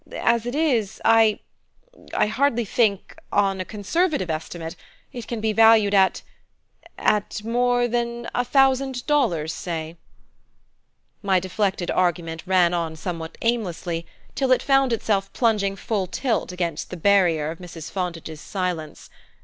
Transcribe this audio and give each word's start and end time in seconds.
As 0.15 0.47
it 0.47 0.55
is, 0.55 0.99
I 1.05 1.41
I 2.15 2.25
hardly 2.25 2.65
think 2.65 3.15
on 3.31 3.61
a 3.61 3.63
conservative 3.65 4.31
estimate 4.31 4.75
it 5.13 5.27
can 5.27 5.39
be 5.41 5.53
valued 5.53 5.93
at 5.93 6.23
at 6.97 7.43
more 7.43 7.87
than 7.87 8.27
a 8.33 8.43
thousand 8.43 9.05
dollars, 9.05 9.53
say" 9.53 9.97
My 11.31 11.39
deflected 11.39 11.91
argument 11.91 12.41
ran 12.47 12.73
on 12.73 12.95
somewhat 12.95 13.37
aimlessly 13.43 14.07
till 14.33 14.51
it 14.51 14.63
found 14.63 14.91
itself 14.91 15.31
plunging 15.33 15.75
full 15.75 16.07
tilt 16.07 16.51
against 16.51 16.89
the 16.89 16.97
barrier 16.97 17.51
of 17.51 17.59
Mrs. 17.59 17.91
Fontage's 17.91 18.41
silence. 18.41 19.11